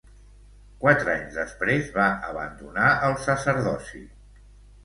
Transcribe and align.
Quatre 0.83 1.11
anys 1.15 1.37
després 1.41 1.93
va 1.99 2.07
abandonar 2.31 2.89
el 3.09 3.17
sacerdoci. 3.27 4.03